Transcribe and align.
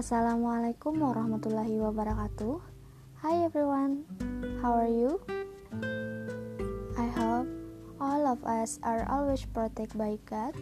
Assalamualaikum 0.00 0.96
warahmatullahi 0.96 1.76
wabarakatuh. 1.76 2.56
Hi 3.20 3.44
everyone, 3.44 4.08
how 4.64 4.72
are 4.72 4.88
you? 4.88 5.20
I 6.96 7.04
hope 7.20 7.44
all 8.00 8.24
of 8.24 8.40
us 8.48 8.80
are 8.80 9.04
always 9.12 9.44
protected 9.44 9.92
by 10.00 10.16
God 10.24 10.56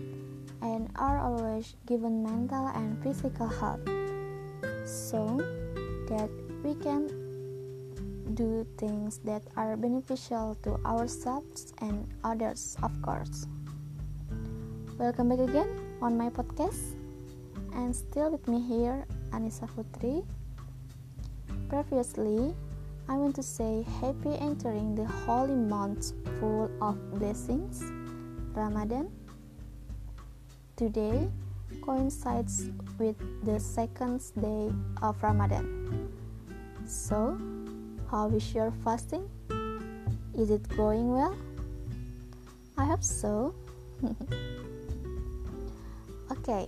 and 0.59 0.91
are 0.99 1.23
always 1.23 1.79
given 1.87 2.19
mental 2.19 2.67
and 2.75 2.99
physical 2.99 3.47
health 3.47 3.87
so 4.83 5.39
that 6.11 6.27
we 6.67 6.75
can 6.83 7.07
do 8.35 8.67
things 8.75 9.23
that 9.23 9.47
are 9.55 9.79
beneficial 9.79 10.59
to 10.67 10.83
ourselves 10.83 11.79
and 11.79 12.11
others, 12.27 12.75
of 12.83 12.91
course. 13.07 13.47
Welcome 14.99 15.31
back 15.31 15.47
again 15.47 15.71
on 16.03 16.19
my 16.19 16.27
podcast, 16.27 16.99
and 17.71 17.95
still 17.95 18.35
with 18.35 18.43
me 18.51 18.59
here, 18.59 19.07
Anissa 19.33 19.69
Putri. 19.69 20.25
Previously, 21.69 22.55
I 23.09 23.17
want 23.17 23.35
to 23.37 23.43
say 23.43 23.85
happy 24.01 24.37
entering 24.39 24.95
the 24.95 25.05
holy 25.05 25.55
month 25.55 26.13
full 26.41 26.71
of 26.81 26.97
blessings, 27.19 27.83
Ramadan. 28.53 29.11
Today 30.77 31.29
coincides 31.83 32.71
with 32.99 33.17
the 33.45 33.59
second 33.59 34.21
day 34.41 34.71
of 35.03 35.23
Ramadan. 35.23 36.13
So, 36.87 37.39
how 38.11 38.29
is 38.29 38.55
your 38.55 38.73
fasting? 38.85 39.29
Is 40.37 40.51
it 40.51 40.69
going 40.77 41.11
well? 41.13 41.37
I 42.77 42.85
hope 42.85 43.03
so. 43.03 43.55
okay, 46.31 46.67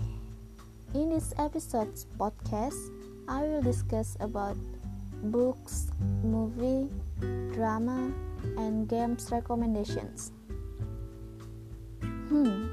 in 0.94 1.10
this 1.10 1.32
episode's 1.38 2.06
podcast, 2.18 2.78
I 3.28 3.42
will 3.42 3.62
discuss 3.62 4.16
about 4.20 4.56
books, 5.30 5.90
movie, 6.22 6.90
drama, 7.54 8.12
and 8.58 8.88
games 8.88 9.28
recommendations. 9.30 10.32
Hmm. 12.28 12.66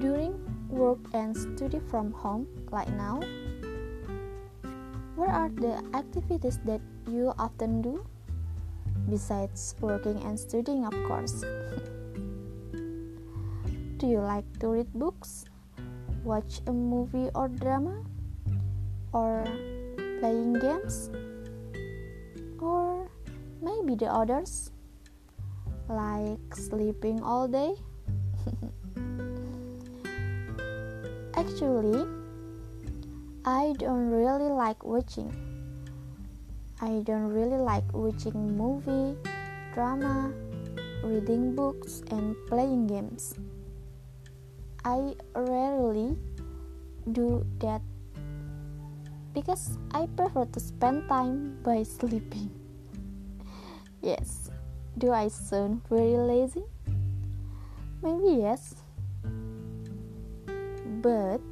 During 0.00 0.40
work 0.68 0.98
and 1.12 1.36
study 1.36 1.80
from 1.88 2.12
home, 2.12 2.46
like 2.70 2.88
now, 2.88 3.20
what 5.16 5.28
are 5.28 5.48
the 5.48 5.82
activities 5.94 6.58
that 6.64 6.80
you 7.08 7.32
often 7.38 7.82
do? 7.82 8.04
Besides 9.08 9.74
working 9.80 10.22
and 10.24 10.38
studying, 10.38 10.84
of 10.84 10.94
course. 11.06 11.44
do 13.96 14.06
you 14.06 14.20
like 14.20 14.44
to 14.60 14.68
read 14.68 14.92
books, 14.94 15.46
watch 16.26 16.60
a 16.66 16.72
movie 16.72 17.30
or 17.38 17.46
drama, 17.46 18.02
or 19.14 19.46
playing 20.18 20.58
games? 20.58 21.08
Or 22.58 23.06
maybe 23.62 23.94
the 23.94 24.10
others, 24.10 24.72
like 25.88 26.42
sleeping 26.52 27.22
all 27.22 27.46
day? 27.46 27.78
Actually, 31.38 32.02
I 33.46 33.74
don't 33.78 34.10
really 34.10 34.50
like 34.50 34.82
watching. 34.82 35.30
I 36.82 37.06
don't 37.06 37.30
really 37.30 37.56
like 37.62 37.86
watching 37.94 38.58
movie, 38.58 39.16
drama, 39.72 40.34
reading 41.04 41.54
books, 41.54 42.02
and 42.10 42.34
playing 42.48 42.88
games. 42.88 43.38
I 44.86 45.16
rarely 45.34 46.14
do 47.10 47.44
that 47.58 47.82
because 49.34 49.78
I 49.90 50.06
prefer 50.06 50.44
to 50.44 50.60
spend 50.60 51.08
time 51.08 51.58
by 51.64 51.82
sleeping. 51.82 52.54
yes, 54.00 54.48
do 54.96 55.10
I 55.10 55.26
sound 55.26 55.82
very 55.90 56.14
lazy? 56.14 56.62
Maybe 58.00 58.38
yes. 58.46 58.76
But 61.02 61.42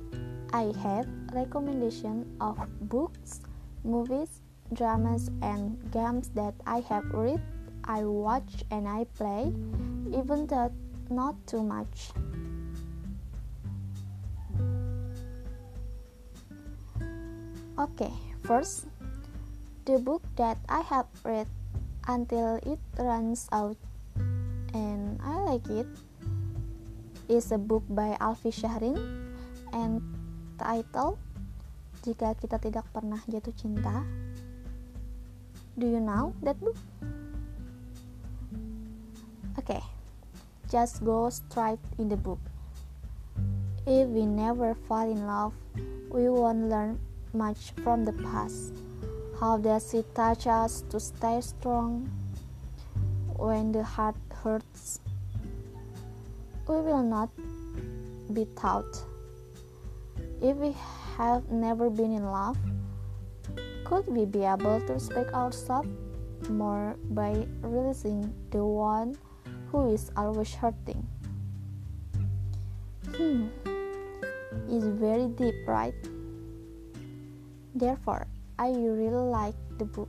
I 0.53 0.71
have 0.87 1.11
recommendation 1.35 2.39
of 2.41 2.55
books, 2.89 3.41
movies, 3.83 4.43
dramas 4.73 5.29
and 5.43 5.75
games 5.91 6.31
that 6.39 6.55
I 6.69 6.87
have 6.87 7.11
read, 7.11 7.43
I 7.83 8.05
watch 8.05 8.63
and 8.71 8.87
I 8.87 9.11
play, 9.19 9.51
even 10.15 10.47
though 10.47 10.71
not 11.11 11.35
too 11.49 11.65
much. 11.65 12.15
Okay, 17.75 18.15
first, 18.47 18.87
the 19.83 19.99
book 19.99 20.23
that 20.39 20.63
I 20.71 20.87
have 20.87 21.11
read 21.27 21.51
until 22.07 22.63
it 22.63 22.79
runs 22.95 23.51
out 23.51 23.75
and 24.71 25.19
I 25.19 25.35
like 25.43 25.67
it 25.67 25.91
is 27.27 27.51
a 27.51 27.59
book 27.59 27.83
by 27.91 28.15
Alfi 28.23 28.55
Syahrin 28.55 28.95
and 29.75 29.99
title 30.55 31.19
Jika 32.07 32.39
Kita 32.39 32.63
Tidak 32.63 32.87
Pernah 32.95 33.27
Jatuh 33.27 33.51
Cinta. 33.59 34.07
Do 35.75 35.91
you 35.91 35.99
know 35.99 36.31
that 36.47 36.55
book? 36.63 36.79
Okay, 39.59 39.83
just 40.71 41.03
go 41.03 41.27
straight 41.27 41.83
in 41.99 42.07
the 42.07 42.21
book. 42.23 42.39
If 43.83 44.07
we 44.15 44.31
never 44.31 44.79
fall 44.87 45.11
in 45.11 45.27
love, 45.27 45.59
we 46.15 46.31
won't 46.31 46.71
learn 46.71 47.03
much 47.35 47.73
from 47.83 48.05
the 48.05 48.13
past. 48.13 48.73
How 49.41 49.59
does 49.59 49.93
it 49.93 50.15
touch 50.15 50.47
us 50.47 50.85
to 50.91 51.01
stay 51.01 51.41
strong 51.41 52.09
when 53.37 53.73
the 53.73 53.83
heart 53.83 54.17
hurts? 54.43 55.01
We 56.69 56.77
will 56.77 57.03
not 57.03 57.29
be 58.33 58.47
taught. 58.57 59.05
If 60.41 60.57
we 60.57 60.75
have 61.19 61.51
never 61.51 61.91
been 61.91 62.13
in 62.15 62.25
love, 62.25 62.57
could 63.85 64.07
we 64.07 64.25
be 64.25 64.45
able 64.45 64.81
to 64.81 64.93
respect 64.95 65.35
ourselves 65.35 65.89
more 66.49 66.97
by 67.11 67.47
releasing 67.61 68.33
the 68.51 68.65
one 68.65 69.19
who 69.71 69.93
is 69.93 70.11
always 70.17 70.55
hurting? 70.55 71.07
Hmm, 73.17 73.49
it's 74.71 74.87
very 74.87 75.27
deep, 75.27 75.55
right? 75.67 75.95
Therefore, 77.75 78.27
I 78.57 78.71
really 78.71 79.27
like 79.27 79.55
the 79.79 79.85
book. 79.85 80.09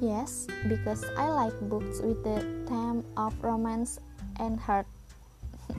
Yes, 0.00 0.48
because 0.66 1.04
I 1.16 1.28
like 1.28 1.54
books 1.70 2.00
with 2.00 2.24
the 2.24 2.40
theme 2.66 3.04
of 3.16 3.32
romance 3.44 4.00
and 4.40 4.58
heart. 4.58 4.86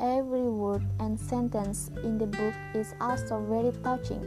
Every 0.00 0.42
word 0.42 0.82
and 0.98 1.14
sentence 1.20 1.90
in 2.02 2.18
the 2.18 2.26
book 2.26 2.54
is 2.74 2.94
also 3.00 3.38
very 3.46 3.70
touching. 3.84 4.26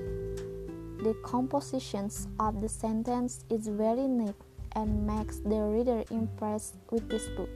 The 1.03 1.13
compositions 1.25 2.29
of 2.39 2.61
the 2.61 2.69
sentence 2.69 3.43
is 3.49 3.67
very 3.67 4.07
neat 4.07 4.35
and 4.73 5.05
makes 5.05 5.39
the 5.39 5.59
reader 5.59 6.05
impressed 6.09 6.75
with 6.89 7.09
this 7.09 7.27
book. 7.35 7.49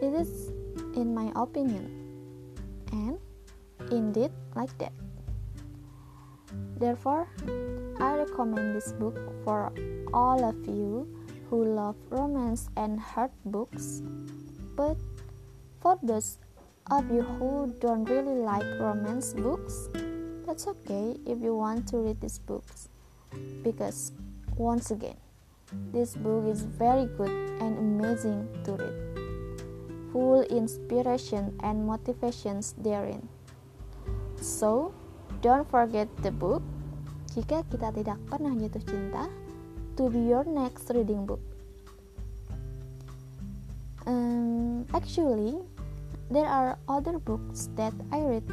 It 0.00 0.14
is, 0.14 0.48
in 0.96 1.12
my 1.12 1.32
opinion, 1.36 1.90
and 2.92 3.18
indeed 3.90 4.30
like 4.54 4.76
that. 4.78 4.92
Therefore, 6.78 7.28
I 8.00 8.14
recommend 8.14 8.76
this 8.76 8.92
book 8.92 9.18
for 9.44 9.72
all 10.12 10.44
of 10.44 10.54
you 10.66 11.08
who 11.50 11.64
love 11.64 11.96
romance 12.10 12.68
and 12.76 13.00
heart 13.00 13.32
books. 13.44 14.02
But 14.76 14.96
for 15.80 15.98
those 16.02 16.38
of 16.90 17.10
you 17.10 17.22
who 17.22 17.74
don't 17.80 18.04
really 18.04 18.38
like 18.40 18.64
romance 18.78 19.34
books, 19.34 19.88
that's 20.46 20.66
okay 20.66 21.16
if 21.26 21.40
you 21.42 21.56
want 21.56 21.88
to 21.88 21.98
read 21.98 22.20
these 22.20 22.38
books. 22.38 22.88
Because, 23.62 24.12
once 24.56 24.90
again, 24.90 25.16
this 25.92 26.14
book 26.14 26.46
is 26.46 26.62
very 26.62 27.06
good 27.18 27.28
and 27.60 27.76
amazing 27.76 28.48
to 28.64 28.72
read, 28.72 28.96
full 30.12 30.42
inspiration 30.44 31.58
and 31.62 31.84
motivations 31.84 32.74
therein. 32.78 33.28
So, 34.38 34.94
don't 35.42 35.66
forget 35.70 36.06
the 36.22 36.30
book 36.30 36.62
jika 37.38 37.62
kita 37.70 37.94
tidak 37.94 38.18
pernah 38.26 38.50
jatuh 38.58 38.82
cinta, 38.82 39.30
to 39.94 40.10
be 40.10 40.18
your 40.26 40.42
next 40.42 40.90
reading 40.90 41.22
book. 41.22 41.38
Um, 44.10 44.82
actually, 44.90 45.54
there 46.34 46.50
are 46.50 46.74
other 46.90 47.22
books 47.22 47.70
that 47.78 47.94
I 48.10 48.26
read 48.26 48.46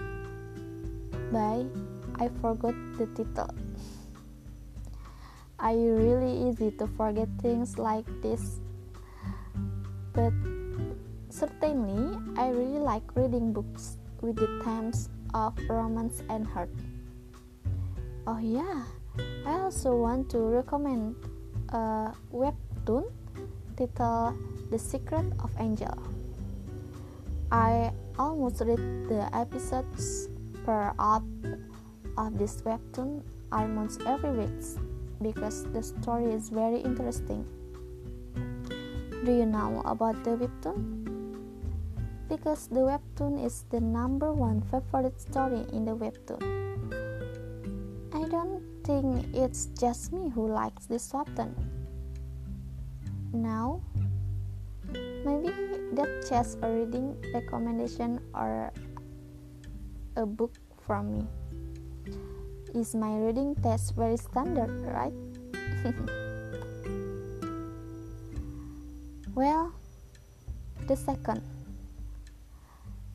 by 1.34 1.66
I 2.22 2.30
forgot 2.44 2.78
the 3.02 3.10
title. 3.18 3.50
I 5.60 5.74
really 5.74 6.52
easy 6.52 6.70
to 6.78 6.86
forget 6.94 7.32
things 7.42 7.82
like 7.82 8.06
this, 8.22 8.62
but 10.14 10.36
certainly 11.34 12.22
I 12.38 12.54
really 12.54 12.78
like 12.78 13.08
reading 13.18 13.50
books 13.50 13.98
with 14.25 14.42
the 14.42 14.50
themes 14.66 15.10
of 15.38 15.54
romance 15.69 16.24
and 16.30 16.48
hurt. 16.48 16.74
Oh 18.25 18.42
yeah, 18.42 18.89
I 19.45 19.62
also 19.62 19.95
want 19.95 20.33
to 20.33 20.39
recommend 20.39 21.13
a 21.69 22.10
webtoon 22.33 23.06
titled 23.77 24.33
The 24.72 24.80
Secret 24.80 25.30
of 25.45 25.54
Angel. 25.60 25.94
I 27.51 27.94
almost 28.18 28.66
read 28.66 28.81
the 29.06 29.30
episodes 29.31 30.27
per 30.66 30.92
arc 30.98 31.24
of 32.18 32.39
this 32.39 32.66
webtoon 32.66 33.22
almost 33.51 34.01
every 34.10 34.31
week 34.31 34.66
because 35.22 35.69
the 35.69 35.83
story 35.83 36.33
is 36.33 36.50
very 36.50 36.81
interesting. 36.81 37.45
Do 39.24 39.31
you 39.31 39.45
know 39.45 39.83
about 39.86 40.24
the 40.24 40.33
webtoon? 40.33 41.14
Because 42.27 42.68
the 42.68 42.81
webtoon 42.81 43.44
is 43.44 43.66
the 43.69 43.80
number 43.80 44.33
one 44.33 44.62
favorite 44.72 45.22
story 45.22 45.66
in 45.72 45.86
the 45.86 45.95
webtoon. 45.95 46.42
I 48.13 48.27
don't 48.27 48.63
think 48.83 49.27
it's 49.36 49.68
just 49.77 50.12
me 50.12 50.30
who 50.30 50.48
likes 50.48 50.86
this 50.88 51.12
webtoon. 51.12 51.54
Now, 53.31 53.81
maybe 55.25 55.54
that's 55.94 56.30
just 56.30 56.57
a 56.62 56.69
reading 56.72 57.16
recommendation 57.33 58.19
or 58.33 58.72
a 60.16 60.25
book 60.25 60.56
from 60.86 61.13
me. 61.13 61.27
Is 62.74 62.95
my 62.95 63.16
reading 63.18 63.56
taste 63.62 63.95
very 63.95 64.18
standard, 64.18 64.72
right? 64.88 65.13
well, 69.36 69.74
the 70.88 70.95
second. 70.95 71.55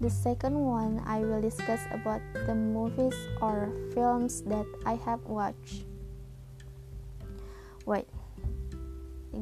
The 0.01 0.09
second 0.09 0.57
one 0.57 1.05
I 1.05 1.21
will 1.21 1.45
discuss 1.45 1.85
about 1.93 2.25
the 2.49 2.55
movies 2.55 3.13
or 3.45 3.69
films 3.93 4.41
that 4.49 4.65
I 4.89 4.97
have 5.05 5.21
watched. 5.29 5.85
Wait, 7.85 8.09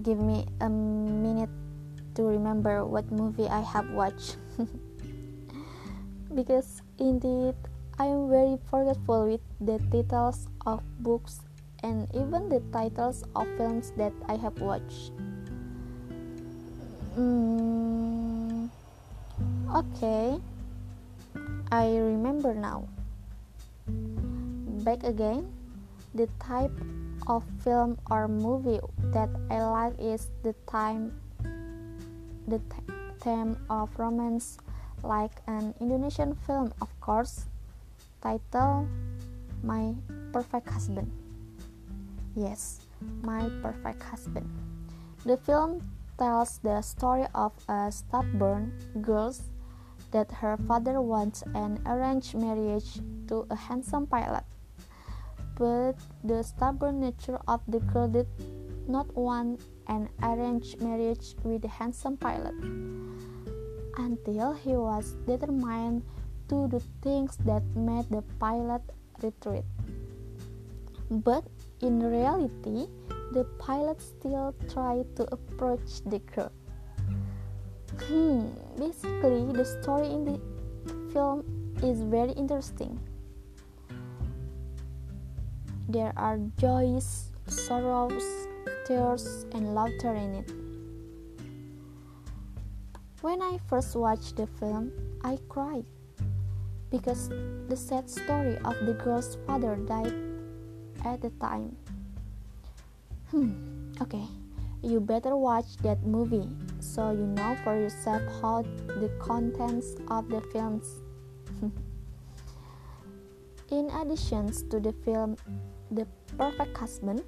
give 0.03 0.19
me 0.19 0.47
a 0.61 0.69
minute 0.69 1.51
to 2.19 2.27
remember 2.27 2.85
what 2.85 3.07
movie 3.15 3.47
I 3.47 3.63
have 3.63 3.87
watched. 3.95 4.37
because 6.35 6.83
indeed 6.99 7.55
I 7.99 8.07
am 8.07 8.29
very 8.29 8.59
forgetful 8.67 9.31
with 9.31 9.43
the 9.63 9.79
titles 9.95 10.51
of 10.67 10.83
books 10.99 11.39
and 11.83 12.11
even 12.11 12.49
the 12.49 12.59
titles 12.75 13.23
of 13.35 13.47
films 13.57 13.93
that 13.97 14.13
I 14.27 14.35
have 14.35 14.61
watched. 14.61 15.15
Mm, 17.15 18.18
okay, 19.75 20.41
I 21.71 21.97
remember 21.97 22.55
now. 22.55 22.89
Back 24.85 25.05
again, 25.05 25.53
the 26.15 26.29
type 26.41 26.73
of 27.27 27.45
film 27.65 27.99
or 28.11 28.29
movie 28.29 28.81
that 29.13 29.29
I 29.51 29.61
like 29.63 29.99
is 30.01 30.29
the 30.43 30.55
time, 30.71 31.13
the 32.47 32.61
theme 33.21 33.57
of 33.69 33.91
romance, 33.99 34.59
like 35.03 35.33
an 35.47 35.75
Indonesian 35.81 36.35
film, 36.47 36.73
of 36.81 36.89
course 37.01 37.47
title 38.21 38.87
My 39.63 39.95
Perfect 40.33 40.69
Husband. 40.69 41.11
Yes, 42.35 42.87
My 43.23 43.49
Perfect 43.63 44.03
Husband. 44.03 44.47
The 45.25 45.37
film 45.37 45.83
tells 46.19 46.59
the 46.59 46.83
story 46.83 47.27
of 47.35 47.53
a 47.69 47.93
stubborn 47.93 48.75
girl 49.03 49.35
that 50.11 50.31
her 50.31 50.57
father 50.69 51.01
wants 51.01 51.43
an 51.55 51.81
arranged 51.87 52.35
marriage 52.35 53.01
to 53.29 53.47
a 53.51 53.57
handsome 53.57 54.07
pilot. 54.07 54.45
But 55.57 55.95
the 56.23 56.43
stubborn 56.43 57.01
nature 57.01 57.39
of 57.49 57.61
the 57.69 57.81
girl 57.81 58.09
did 58.09 58.29
not 58.87 59.15
want 59.17 59.61
an 59.87 60.09
arranged 60.23 60.81
marriage 60.81 61.35
with 61.43 61.65
a 61.65 61.69
handsome 61.69 62.17
pilot 62.17 62.55
until 63.99 64.53
he 64.55 64.73
was 64.73 65.17
determined 65.27 66.03
to 66.49 66.69
the 66.69 66.81
things 67.03 67.37
that 67.45 67.63
made 67.77 68.09
the 68.09 68.23
pilot 68.39 68.83
retreat. 69.23 69.65
But 71.11 71.45
in 71.81 72.01
reality, 72.01 72.89
the 73.33 73.45
pilot 73.59 74.01
still 74.01 74.55
tried 74.73 75.15
to 75.17 75.25
approach 75.33 76.01
the 76.07 76.19
girl. 76.21 76.53
Hmm, 78.07 78.47
basically, 78.79 79.53
the 79.53 79.65
story 79.65 80.07
in 80.07 80.25
the 80.25 80.41
film 81.13 81.45
is 81.83 82.01
very 82.03 82.33
interesting. 82.33 82.99
There 85.89 86.13
are 86.17 86.39
joys, 86.59 87.33
sorrows, 87.47 88.25
tears, 88.87 89.47
and 89.53 89.75
laughter 89.75 90.15
in 90.15 90.35
it. 90.35 90.53
When 93.21 93.43
I 93.43 93.59
first 93.67 93.97
watched 93.97 94.37
the 94.37 94.47
film, 94.47 94.93
I 95.25 95.39
cried 95.49 95.85
because 96.91 97.29
the 97.69 97.77
sad 97.77 98.09
story 98.09 98.57
of 98.65 98.77
the 98.87 98.95
girl's 98.95 99.37
father 99.47 99.77
died 99.77 100.15
at 101.05 101.21
the 101.21 101.31
time. 101.41 101.77
Hmm, 103.31 103.53
okay, 104.01 104.25
you 104.83 105.01
better 105.01 105.37
watch 105.37 105.77
that 105.83 106.03
movie 106.05 106.49
so 106.99 107.15
you 107.15 107.31
know 107.31 107.55
for 107.63 107.79
yourself 107.79 108.19
how 108.43 108.67
the 108.99 109.07
contents 109.23 109.95
of 110.11 110.27
the 110.27 110.43
films. 110.51 110.99
In 113.71 113.87
addition 113.95 114.51
to 114.67 114.81
the 114.83 114.91
film 115.07 115.39
The 115.95 116.11
Perfect 116.35 116.75
Husband, 116.77 117.23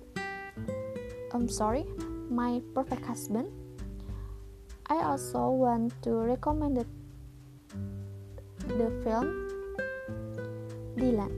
I'm 1.31 1.47
sorry, 1.47 1.87
My 2.27 2.61
Perfect 2.75 3.07
Husband, 3.07 3.47
I 4.91 5.07
also 5.07 5.55
want 5.55 5.95
to 6.03 6.19
recommend 6.19 6.83
the 6.83 6.87
the 8.67 8.91
film 9.07 9.31
Dilan. 10.99 11.31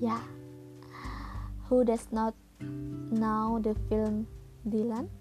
Yeah. 0.00 0.24
Who 1.68 1.84
does 1.84 2.08
not 2.08 2.32
know 3.12 3.60
the 3.60 3.76
film 3.92 4.24
Dilan? 4.64 5.12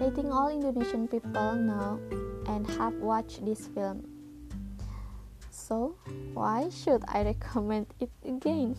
I 0.00 0.10
think 0.10 0.34
all 0.34 0.48
Indonesian 0.48 1.06
people 1.06 1.54
know 1.54 2.00
and 2.46 2.66
have 2.78 2.94
watched 2.94 3.44
this 3.44 3.68
film. 3.68 4.02
So, 5.50 5.94
why 6.34 6.68
should 6.70 7.04
I 7.06 7.22
recommend 7.30 7.86
it 8.00 8.10
again? 8.24 8.74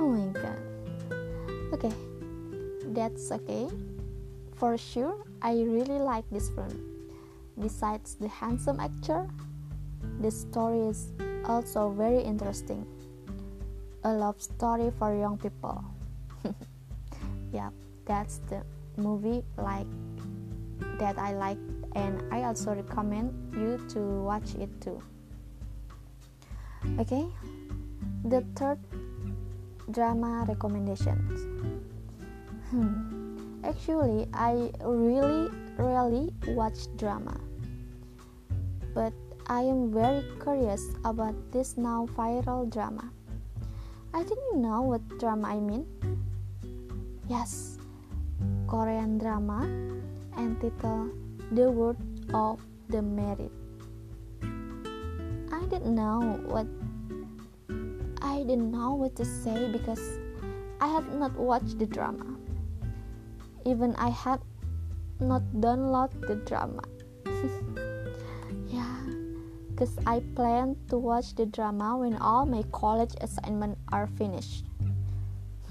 Oh 0.00 0.08
my 0.08 0.32
god. 0.32 0.58
Okay, 1.74 1.92
that's 2.96 3.30
okay. 3.30 3.68
For 4.56 4.78
sure, 4.78 5.24
I 5.42 5.60
really 5.60 6.00
like 6.00 6.24
this 6.30 6.48
film. 6.50 6.72
Besides 7.60 8.16
the 8.16 8.28
handsome 8.28 8.80
actor, 8.80 9.28
the 10.20 10.30
story 10.30 10.88
is 10.88 11.12
also 11.44 11.90
very 11.90 12.22
interesting. 12.22 12.86
A 14.04 14.12
love 14.12 14.40
story 14.40 14.90
for 14.98 15.14
young 15.14 15.36
people. 15.36 15.84
yeah, 17.52 17.68
that's 18.06 18.40
the 18.48 18.64
movie 19.00 19.42
like 19.56 19.88
that 20.98 21.18
I 21.18 21.32
like 21.32 21.58
and 21.96 22.22
I 22.30 22.44
also 22.44 22.74
recommend 22.74 23.32
you 23.56 23.80
to 23.96 24.00
watch 24.20 24.54
it 24.54 24.68
too. 24.80 25.00
Okay, 27.00 27.26
the 28.24 28.44
third 28.54 28.78
drama 29.90 30.44
recommendations. 30.48 31.40
Hmm. 32.70 33.60
Actually, 33.64 34.28
I 34.32 34.70
really, 34.84 35.50
really 35.76 36.32
watch 36.54 36.88
drama, 36.96 37.36
but 38.94 39.12
I 39.50 39.66
am 39.66 39.92
very 39.92 40.24
curious 40.40 40.80
about 41.04 41.34
this 41.52 41.76
now 41.76 42.06
viral 42.16 42.70
drama. 42.70 43.10
I 44.14 44.22
think 44.22 44.40
you 44.52 44.62
know 44.62 44.82
what 44.82 45.02
drama 45.18 45.48
I 45.48 45.60
mean. 45.60 45.84
Yes, 47.28 47.79
Korean 48.70 49.18
drama 49.18 49.66
entitled 50.38 51.10
The 51.50 51.66
World 51.74 51.98
of 52.32 52.62
the 52.86 53.02
Married. 53.02 53.50
I 55.50 55.66
didn't 55.66 55.98
know 55.98 56.38
what 56.46 56.70
I 58.22 58.46
didn't 58.46 58.70
know 58.70 58.94
what 58.94 59.16
to 59.16 59.24
say 59.24 59.66
because 59.74 59.98
I 60.80 60.86
had 60.86 61.02
not 61.18 61.34
watched 61.34 61.82
the 61.82 61.86
drama. 61.86 62.38
Even 63.66 63.96
I 63.96 64.10
had 64.10 64.38
not 65.18 65.42
downloaded 65.58 66.30
the 66.30 66.38
drama. 66.46 66.86
Yeah, 68.70 69.02
because 69.74 69.98
I 70.06 70.22
plan 70.38 70.78
to 70.90 70.96
watch 70.96 71.34
the 71.34 71.44
drama 71.44 71.98
when 71.98 72.14
all 72.22 72.46
my 72.46 72.62
college 72.70 73.18
assignments 73.20 73.82
are 73.90 74.06
finished. 74.06 74.62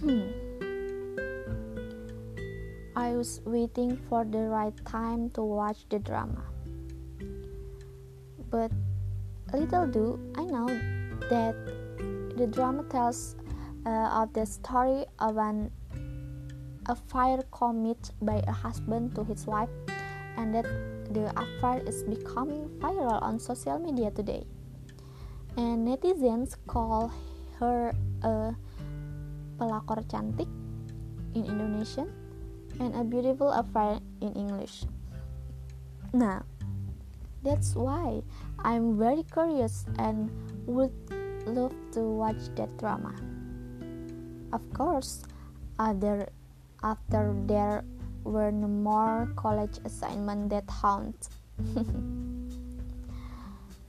Hmm. 0.04 0.49
Was 3.20 3.44
waiting 3.44 4.00
for 4.08 4.24
the 4.24 4.48
right 4.48 4.72
time 4.88 5.28
to 5.36 5.44
watch 5.44 5.84
the 5.92 6.00
drama. 6.00 6.40
But 8.48 8.72
little 9.52 9.92
do 9.92 10.16
I 10.40 10.48
know 10.48 10.72
that 11.28 11.52
the 12.40 12.48
drama 12.48 12.88
tells 12.88 13.36
uh, 13.84 14.24
of 14.24 14.32
the 14.32 14.46
story 14.46 15.04
of 15.20 15.36
an 15.36 15.68
affair 16.88 17.44
committed 17.52 18.16
by 18.22 18.40
a 18.48 18.56
husband 18.56 19.16
to 19.16 19.28
his 19.28 19.44
wife 19.44 19.68
and 20.38 20.56
that 20.56 20.64
the 21.12 21.28
affair 21.36 21.84
is 21.84 22.08
becoming 22.08 22.72
viral 22.80 23.20
on 23.22 23.36
social 23.38 23.80
media 23.80 24.12
today 24.12 24.48
and 25.58 25.84
netizens 25.84 26.56
call 26.68 27.12
her 27.60 27.92
a 28.24 28.56
pelakor 29.60 30.08
cantik 30.08 30.48
in 31.36 31.44
Indonesian 31.44 32.29
and 32.80 32.96
a 32.96 33.04
beautiful 33.04 33.52
affair 33.52 34.00
in 34.22 34.34
English. 34.34 34.86
Now, 36.14 36.44
that's 37.44 37.76
why 37.76 38.24
I'm 38.64 38.98
very 38.98 39.24
curious 39.32 39.86
and 40.00 40.32
would 40.66 40.92
love 41.46 41.76
to 41.94 42.02
watch 42.02 42.50
that 42.56 42.72
drama. 42.78 43.14
Of 44.52 44.62
course, 44.74 45.24
other 45.78 46.28
after 46.84 47.36
there 47.46 47.84
were 48.24 48.52
no 48.52 48.68
more 48.68 49.32
college 49.36 49.80
assignment 49.86 50.50
that 50.50 50.70
haunt. 50.70 51.30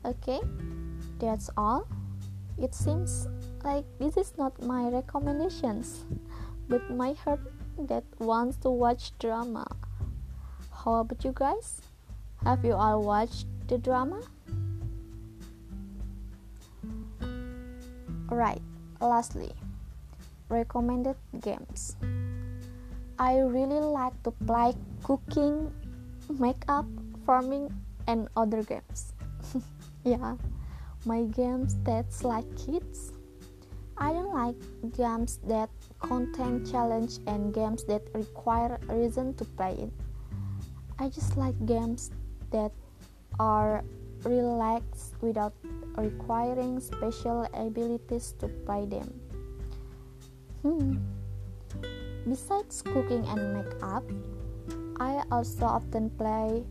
okay, 0.04 0.40
that's 1.18 1.50
all. 1.56 1.88
It 2.59 2.75
seems 2.75 3.26
like 3.64 3.85
this 3.99 4.16
is 4.16 4.37
not 4.37 4.61
my 4.62 4.88
recommendations, 4.88 6.04
but 6.68 6.90
my 6.90 7.12
heart 7.25 7.40
that 7.87 8.04
wants 8.18 8.56
to 8.58 8.70
watch 8.70 9.16
drama. 9.18 9.66
How 10.84 11.00
about 11.00 11.25
you 11.25 11.32
guys? 11.34 11.82
Have 12.44 12.64
you 12.64 12.72
all 12.72 13.02
watched 13.02 13.46
the 13.68 13.78
drama? 13.78 14.22
Right, 18.30 18.62
lastly, 19.00 19.52
recommended 20.49 21.16
games. 21.40 21.96
I 23.18 23.38
really 23.38 23.80
like 23.80 24.16
to 24.22 24.30
play 24.46 24.72
cooking, 25.02 25.70
makeup, 26.38 26.87
farming, 27.26 27.75
and 28.06 28.28
other 28.37 28.62
games. 28.62 29.12
yeah, 30.04 30.37
my 31.04 31.25
games 31.25 31.76
that's 31.84 32.25
like 32.25 32.49
kids. 32.56 33.12
I 33.99 34.12
don't 34.12 34.32
like 34.32 34.56
games 34.96 35.38
that 35.46 35.68
contain 36.00 36.64
challenge 36.64 37.19
and 37.26 37.54
games 37.54 37.85
that 37.85 38.02
require 38.14 38.80
a 38.88 38.95
reason 38.97 39.35
to 39.35 39.45
play 39.45 39.76
it. 39.78 39.92
I 40.99 41.09
just 41.09 41.37
like 41.37 41.54
games 41.64 42.11
that 42.50 42.73
are 43.38 43.85
relaxed 44.25 45.14
without 45.21 45.54
requiring 45.97 46.80
special 46.80 47.49
abilities 47.54 48.35
to 48.40 48.49
play 48.66 48.85
them. 48.87 49.09
Hmm. 50.62 50.97
Besides 52.28 52.83
cooking 52.83 53.25
and 53.25 53.57
makeup, 53.57 54.04
I 55.00 55.25
also 55.33 55.64
often 55.64 56.11
play 56.11 56.64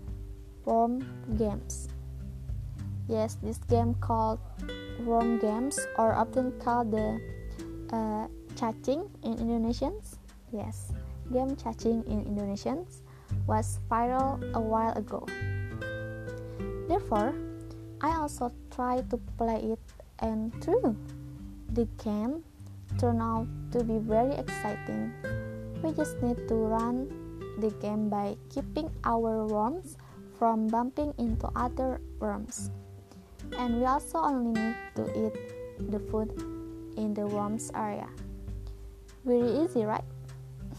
worm 0.65 1.01
games. 1.37 1.89
Yes, 3.07 3.37
this 3.41 3.57
game 3.65 3.95
called 3.95 4.37
worm 5.01 5.39
games 5.39 5.79
or 5.97 6.13
often 6.13 6.53
called 6.61 6.91
the 6.91 7.17
uh, 7.89 8.27
cacing 8.59 9.07
in 9.23 9.39
Indonesians. 9.39 10.19
Yes, 10.51 10.91
game 11.31 11.55
cacing 11.55 12.03
in 12.11 12.27
Indonesians 12.27 13.07
was 13.47 13.79
viral 13.87 14.35
a 14.53 14.59
while 14.59 14.91
ago. 14.99 15.23
Therefore, 16.91 17.31
I 18.03 18.19
also 18.19 18.51
tried 18.75 19.07
to 19.11 19.17
play 19.39 19.79
it 19.79 19.83
and 20.19 20.51
true, 20.59 20.97
the 21.71 21.87
game 22.03 22.43
turned 22.99 23.21
out 23.21 23.47
to 23.71 23.83
be 23.83 23.99
very 24.03 24.35
exciting. 24.35 25.13
We 25.79 25.95
just 25.95 26.19
need 26.19 26.43
to 26.51 26.55
run 26.55 27.07
the 27.63 27.71
game 27.79 28.09
by 28.09 28.35
keeping 28.51 28.91
our 29.05 29.47
worms 29.47 29.95
from 30.35 30.67
bumping 30.67 31.13
into 31.17 31.47
other 31.55 32.01
worms. 32.19 32.71
And 33.55 33.79
we 33.79 33.85
also 33.85 34.19
only 34.19 34.59
need 34.59 34.75
to 34.95 35.03
eat 35.15 35.35
the 35.91 35.99
food 36.11 36.35
in 36.97 37.13
the 37.13 37.27
worms 37.27 37.71
area. 37.75 38.07
Very 39.29 39.61
easy, 39.61 39.85
right? 39.85 40.01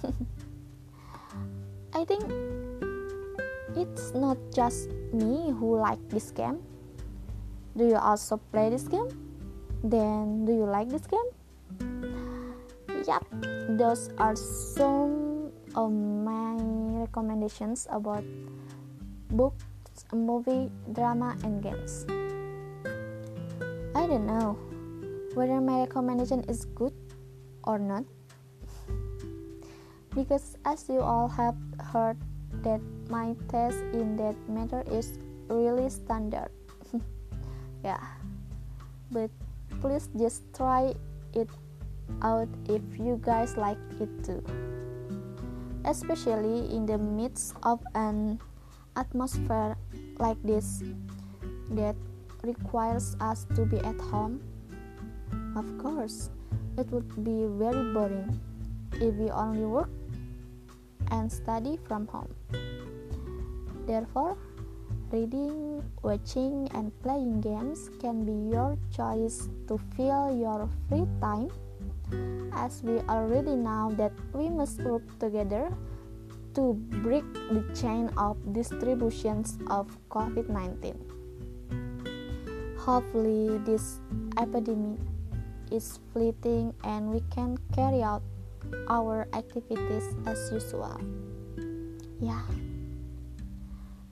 I 1.94 2.02
think 2.02 2.26
it's 3.78 4.10
not 4.10 4.42
just 4.50 4.90
me 5.14 5.54
who 5.54 5.78
like 5.78 6.02
this 6.10 6.34
game. 6.34 6.58
Do 7.78 7.86
you 7.86 7.94
also 7.94 8.42
play 8.50 8.66
this 8.66 8.90
game? 8.90 9.06
Then 9.86 10.50
do 10.50 10.50
you 10.50 10.66
like 10.66 10.90
this 10.90 11.06
game? 11.06 11.30
Yep, 13.06 13.22
those 13.78 14.10
are 14.18 14.34
some 14.34 15.54
of 15.78 15.94
my 15.94 16.58
recommendations 17.06 17.86
about 17.86 18.26
books, 19.30 19.62
movie, 20.10 20.74
drama, 20.90 21.38
and 21.46 21.62
games. 21.62 22.02
I 23.94 24.10
don't 24.10 24.26
know 24.26 24.58
whether 25.38 25.62
my 25.62 25.86
recommendation 25.86 26.42
is 26.50 26.66
good 26.74 26.98
or 27.62 27.78
not 27.78 28.02
because 30.14 30.56
as 30.64 30.88
you 30.88 31.00
all 31.00 31.28
have 31.28 31.56
heard 31.92 32.16
that 32.62 32.80
my 33.08 33.34
taste 33.48 33.82
in 33.94 34.16
that 34.16 34.34
matter 34.48 34.82
is 34.90 35.18
really 35.48 35.88
standard. 35.90 36.50
Yeah. 37.84 38.02
But 39.10 39.30
please 39.80 40.12
just 40.12 40.44
try 40.52 40.92
it 41.32 41.48
out 42.20 42.48
if 42.68 42.82
you 43.00 43.16
guys 43.24 43.56
like 43.56 43.80
it 43.98 44.10
too. 44.20 44.44
Especially 45.84 46.68
in 46.68 46.84
the 46.84 46.98
midst 46.98 47.56
of 47.62 47.80
an 47.94 48.38
atmosphere 48.96 49.80
like 50.18 50.36
this 50.44 50.84
that 51.72 51.96
requires 52.44 53.16
us 53.20 53.46
to 53.56 53.64
be 53.64 53.78
at 53.80 53.96
home. 54.12 54.44
Of 55.56 55.64
course 55.80 56.28
it 56.76 56.86
would 56.92 57.08
be 57.24 57.48
very 57.56 57.92
boring 57.96 58.38
if 59.00 59.14
we 59.14 59.30
only 59.30 59.64
work 59.64 59.90
and 61.10 61.30
study 61.30 61.78
from 61.86 62.06
home. 62.06 62.34
Therefore, 63.86 64.36
reading, 65.10 65.82
watching, 66.02 66.68
and 66.74 66.92
playing 67.02 67.40
games 67.40 67.90
can 68.00 68.24
be 68.24 68.54
your 68.54 68.78
choice 68.94 69.48
to 69.68 69.78
fill 69.96 70.30
your 70.36 70.68
free 70.88 71.06
time, 71.20 71.50
as 72.54 72.82
we 72.82 72.98
already 73.10 73.56
know 73.56 73.90
that 73.96 74.12
we 74.32 74.48
must 74.48 74.80
work 74.82 75.02
together 75.18 75.70
to 76.54 76.74
break 77.02 77.24
the 77.50 77.62
chain 77.74 78.10
of 78.16 78.36
distributions 78.52 79.58
of 79.68 79.86
COVID 80.10 80.48
19. 80.48 80.94
Hopefully, 82.78 83.58
this 83.66 84.00
epidemic 84.38 84.98
is 85.70 86.00
fleeting 86.12 86.74
and 86.82 87.10
we 87.10 87.22
can 87.30 87.56
carry 87.74 88.02
out 88.02 88.22
our 88.88 89.28
activities 89.32 90.04
as 90.26 90.50
usual. 90.52 91.00
Yeah. 92.20 92.42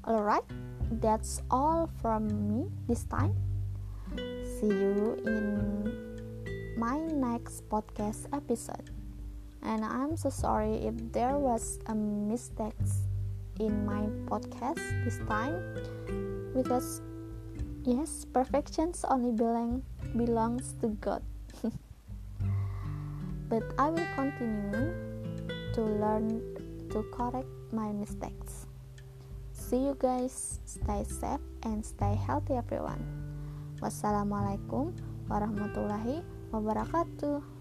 Alright, 0.06 0.44
that's 1.02 1.42
all 1.50 1.90
from 2.00 2.28
me 2.48 2.70
this 2.88 3.04
time. 3.04 3.36
See 4.58 4.72
you 4.72 5.20
in 5.26 6.74
my 6.76 6.98
next 6.98 7.68
podcast 7.68 8.26
episode. 8.32 8.90
And 9.62 9.84
I'm 9.84 10.16
so 10.16 10.30
sorry 10.30 10.86
if 10.86 10.94
there 11.12 11.36
was 11.36 11.78
a 11.86 11.94
mistake 11.94 12.78
in 13.60 13.84
my 13.84 14.06
podcast 14.30 14.80
this 15.04 15.18
time 15.26 15.58
because 16.54 17.02
yes, 17.84 18.24
perfections 18.32 19.04
only 19.04 19.32
belong 19.32 19.82
belongs 20.16 20.72
to 20.80 20.88
God 21.02 21.22
but 23.48 23.64
I 23.80 23.88
will 23.88 24.08
continue 24.14 24.92
to 25.72 25.82
learn 25.82 26.40
to 26.92 27.04
correct 27.12 27.48
my 27.72 27.92
mistakes. 27.92 28.68
See 29.52 29.84
you 29.88 29.96
guys, 29.98 30.60
stay 30.64 31.04
safe 31.04 31.44
and 31.64 31.84
stay 31.84 32.16
healthy 32.16 32.56
everyone. 32.56 33.00
Wassalamualaikum 33.80 34.96
warahmatullahi 35.28 36.24
wabarakatuh. 36.52 37.57